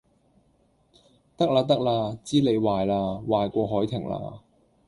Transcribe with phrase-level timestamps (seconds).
[1.37, 4.39] 得喇得喇，知你壞喇，壞過凱婷喇